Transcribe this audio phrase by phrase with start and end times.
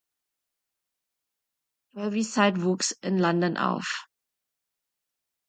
[1.93, 4.07] Heaviside wuchs in London auf.